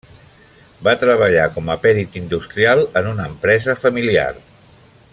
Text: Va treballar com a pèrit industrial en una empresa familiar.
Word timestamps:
Va 0.87 0.93
treballar 1.03 1.43
com 1.57 1.69
a 1.73 1.75
pèrit 1.85 2.17
industrial 2.21 2.81
en 3.03 3.13
una 3.13 3.29
empresa 3.35 3.77
familiar. 3.87 4.29